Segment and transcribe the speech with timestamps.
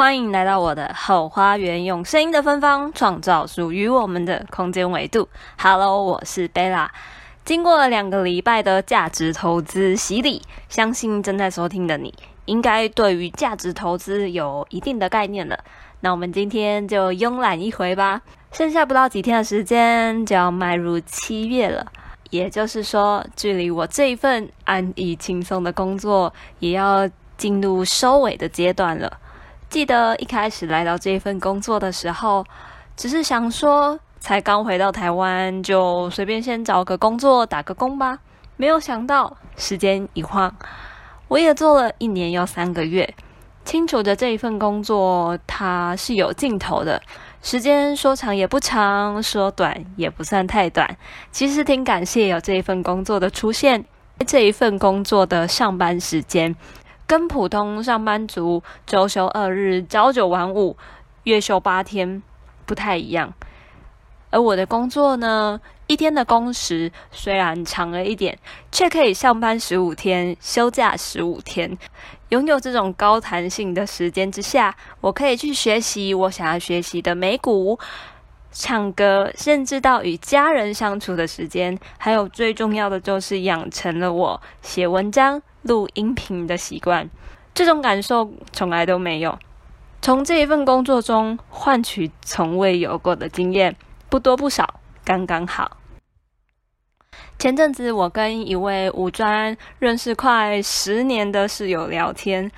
[0.00, 5.28] 欢迎来到我的后花园，用声音的芬芳创造属于我们的空间维度。
[5.58, 6.90] Hello，我是贝拉。
[7.44, 10.40] 经过了两个礼拜的价值投资洗礼，
[10.70, 12.14] 相信正在收听的你
[12.46, 15.58] 应该对于价值投资有一定的概念了。
[16.00, 18.22] 那我们今天就慵懒一回吧。
[18.52, 21.84] 剩下不到几天的时间就要迈入七月了，
[22.30, 27.06] 也就是说，距离我这一份安逸轻松的工作也要
[27.36, 29.18] 进入收尾的阶段了。
[29.70, 32.44] 记得一开始来到这份工作的时候，
[32.96, 38.18] 只是想说，才刚回到台湾，就随便先找个工作打个工吧。
[38.56, 40.52] 没有想到，时间一晃，
[41.28, 43.14] 我也做了一年又三个月。
[43.64, 47.00] 清楚的这一份工作，它是有尽头的，
[47.40, 50.96] 时间说长也不长，说短也不算太短。
[51.30, 53.84] 其实挺感谢有这一份工作的出现，
[54.26, 56.56] 这一份工作的上班时间。
[57.10, 60.76] 跟普通上班族周休二日、朝九晚五、
[61.24, 62.22] 月休八天
[62.64, 63.34] 不太一样，
[64.30, 68.38] 而我的工作呢，一天的工时虽然长了一点，
[68.70, 71.76] 却可以上班十五天，休假十五天。
[72.28, 77.76] 拥有这种高弹性的时间之下，我可以去学习我想要学习的美股、
[78.52, 85.42] 唱歌，甚至到与家人相处的时间，还有最重要的就是养成了我写文章。
[85.62, 87.08] 录音频的习惯，
[87.54, 89.38] 这种感受从来都没有。
[90.02, 93.76] 从这一份工作中换取从未有过的经验，
[94.08, 95.76] 不多不少，刚刚好。
[97.38, 102.50] 前阵子我跟一位五专认识快十年的室友聊天，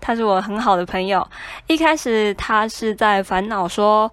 [0.00, 1.26] 他是我很好的朋友。
[1.66, 4.10] 一开始他是在烦恼说，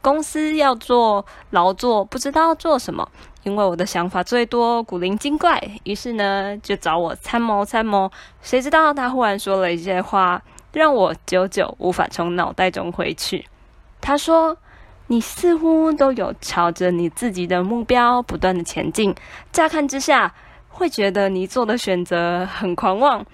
[0.00, 3.08] 公司要做劳作，不知道做什么。
[3.44, 8.10] 因为我的想法最多，古灵精怪，于是呢就找我参谋参谋。
[8.40, 10.42] 谁知道他忽然说了一些话，
[10.72, 13.44] 让我久久无法从脑袋中回去。
[14.00, 14.56] 他说
[15.08, 19.14] ：“你似乎都有朝着你自己的目标不断的前进，
[19.52, 20.34] 乍看之下
[20.68, 23.24] 会觉得你做的选择很狂妄。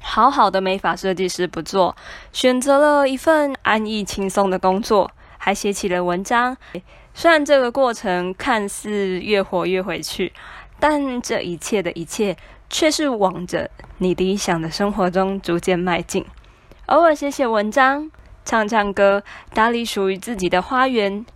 [0.00, 1.96] 好好的美发设计师不做，
[2.32, 6.56] 选择了一份安逸轻松的工作，还写起了文章。”
[7.18, 10.32] 虽然这个过程看似越活越回去，
[10.78, 12.36] 但这一切的一切
[12.70, 16.24] 却是往着你理想的生活中逐渐迈进。
[16.86, 18.08] 偶尔写写文章，
[18.44, 21.26] 唱唱歌，打理属于自己的花园。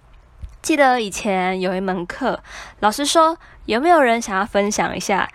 [0.62, 2.40] 记得以前有一门课，
[2.78, 5.28] 老师说：“有没有人想要分享一下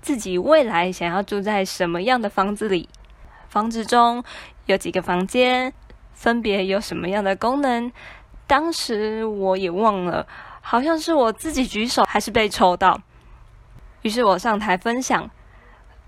[0.00, 2.88] 自己未来想要住在什么样的房子里？
[3.48, 4.22] 房子中
[4.66, 5.72] 有几个房间，
[6.14, 7.90] 分别有什么样的功能？”
[8.46, 10.26] 当时我也忘了，
[10.60, 13.00] 好像是我自己举手，还是被抽到。
[14.02, 15.30] 于是我上台分享，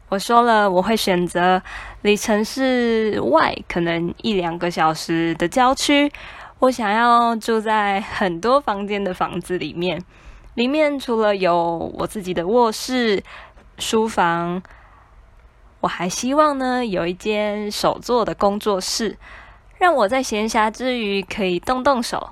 [0.09, 1.63] 我说了我会选择
[2.03, 6.13] 离城市外可能一两个小时的郊区，
[6.59, 10.03] 我想要住在很多房间的房子里面，
[10.55, 13.23] 里面除了有我自己的卧室、
[13.79, 14.63] 书房，
[15.81, 19.17] 我还希望呢有一间手作的工作室。
[19.85, 22.31] 让我在闲暇之余可以动动手，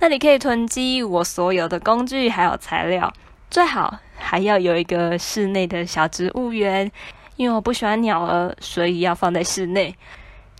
[0.00, 3.12] 那里可以囤积我所有的工具还有材料，
[3.48, 6.90] 最好还要有一个室内的小植物园，
[7.36, 9.94] 因为我不喜欢鸟儿，所以要放在室内，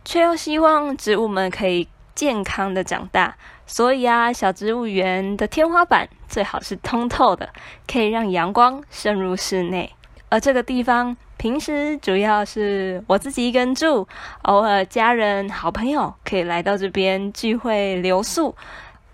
[0.04, 7.48] 却又希望植物们可以健康的长大，所以啊，小植物园的天花板最好是通透的，
[7.92, 9.92] 可以让阳光渗入室内，
[10.32, 11.14] 而这个地方。
[11.36, 14.06] 平时主要是我自己一个人住，
[14.42, 18.54] 偶尔家人、好朋友可以来到这边聚会留宿。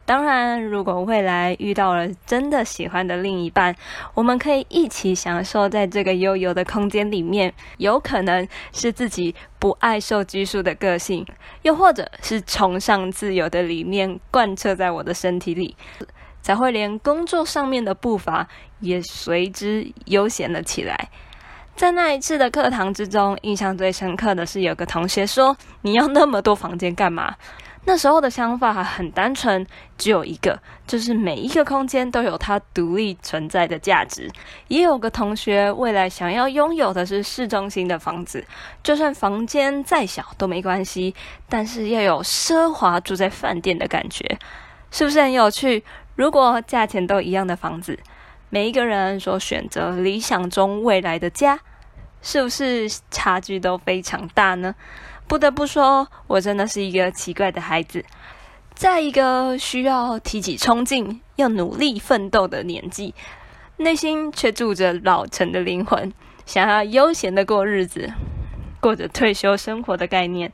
[0.05, 3.75] 当然，如果未来遇到了真的喜欢的另一半，
[4.13, 7.53] 我们可以一起享受在这个悠悠的空间里面。
[7.79, 11.27] 有可能是自己不爱受拘束的个性，
[11.63, 15.75] 又或者是崇尚自由的理念贯彻在我的身体里，
[16.43, 18.47] 才会连工作上面的步伐
[18.81, 21.09] 也随之悠闲了起来。
[21.77, 27.37] 在那一次的课堂之中，印象最深刻的是有个同学说：“你要那么多房间干嘛？”
[27.85, 29.65] 那时候的想法很单纯，
[29.97, 34.31] 只有一个，就是每一个空间都有它独立存在的价值。
[34.67, 38.45] 也有个同学未来想要拥有的是市中心的房子，
[38.83, 41.15] 就算房间再小都没关系，
[41.49, 44.39] 但是要有奢华住在饭店的感觉，
[44.91, 45.83] 是不是很有趣？
[46.19, 47.97] 如果价钱都一样的房子，
[48.51, 51.61] 每一个人所选择理想中未来的家，
[52.21, 54.75] 是不是差距都非常大呢？
[55.29, 58.05] 不得不说，我真的是一个奇怪的孩子，
[58.75, 63.15] 在一个需要提起冲劲、要努力奋斗的年纪，
[63.77, 66.13] 内心却住着老成的灵魂，
[66.45, 68.13] 想要悠闲的过日子，
[68.81, 70.53] 过着退休生活的概念。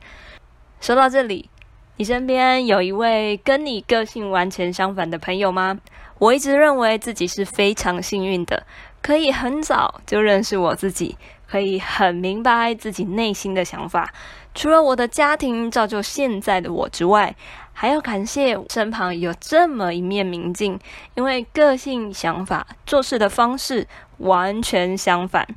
[0.79, 1.49] 说到这里，
[1.97, 5.79] 你身边有一位跟你个性完全相反的朋友吗？
[6.19, 8.65] 我一直认为自己是非常幸运的，
[9.01, 14.13] 可以很早就认识我自己，可以很明白自己内心的想法。
[14.53, 17.33] 除了我的家庭造就现在的我之外，
[17.71, 20.77] 还要感谢身旁有这么一面明镜，
[21.15, 23.87] 因为个性、想法、做事的方式
[24.17, 25.47] 完全相反。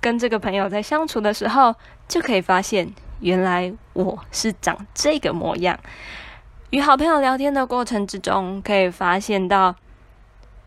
[0.00, 1.74] 跟这个朋友在相处的时候，
[2.06, 5.78] 就可以发现，原来我是长这个模样。
[6.70, 9.74] 与好朋友聊天的过程之中，可以发现到，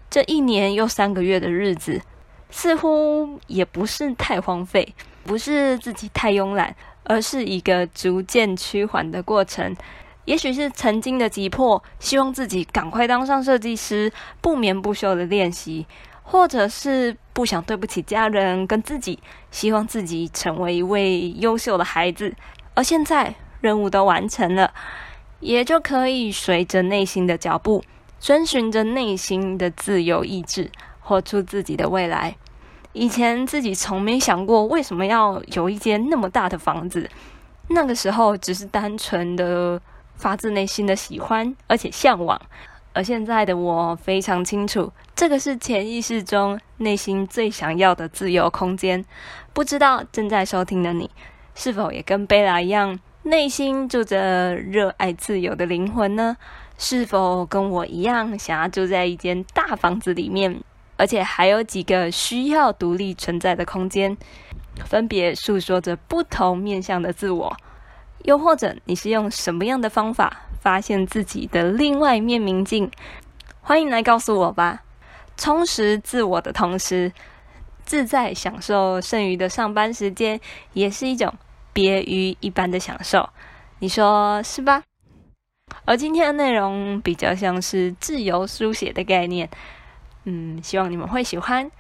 [0.10, 2.02] 这一年又三个月的日子，
[2.50, 9.76] 似乎也不是太荒废，不是自己太慵懒，而是一个逐渐趋缓的过程。
[10.26, 14.12] 也许是曾经的急迫，希望自己赶快当上设计师，
[14.42, 15.86] 不眠不休的练习；
[16.32, 19.18] 或者是不想对不起家人跟自己，
[19.50, 22.36] 希望自己成为一位优秀的孩子。
[22.76, 24.72] 而现在任务都完成了，
[25.40, 27.84] 也就可以随着内心的脚步，
[28.20, 32.36] 遵循着内心的自由意志，活出自己的未来。
[32.94, 37.10] 以前自己从没想过，为什么要有一间那么大的房子？
[37.70, 39.82] 那个时候只是单纯的。
[40.20, 42.38] 发自内心的喜欢，而且向往。
[42.94, 49.06] 而现在的我非常清楚，这个是潜意识中内心最想要的自由空间。
[49.54, 51.10] 不知道正在收听的你，
[51.54, 56.36] 是否也跟贝拉一样，内心住着热爱自由的灵魂呢？
[56.78, 60.62] 是否跟我一样，想要住在一间大房子里面，
[60.98, 64.18] 而且还有几个需要独立存在的空间，
[64.86, 67.56] 分别诉说着不同面向的自我？
[68.24, 72.92] 又或者你是用什么样的方法发现自己的另外一面明镜？
[73.62, 74.84] 欢迎来告诉我吧。
[75.38, 77.12] 充实自我的同时，
[77.86, 80.40] 自在享受剩余的上班时间，
[80.74, 81.34] 也是一种
[81.72, 83.30] 别于一般的享受。
[83.80, 84.84] 你说是吧？
[85.86, 89.50] 而今天的内容比较像是自由书写的概念，
[90.26, 91.72] 嗯，希望你们会喜欢。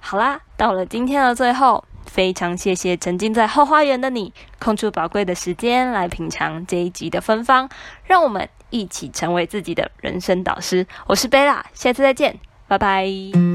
[0.00, 1.84] 好啦，到了今天的最后。
[2.18, 7.68] 非常谢谢沉浸在后花园的你，空出宝贵的时间来品尝这一集的芬芳，
[8.06, 10.84] 让我们一起成为自己的人生导师。
[11.06, 12.36] 我是贝拉，下次再见，
[12.66, 13.47] 拜拜。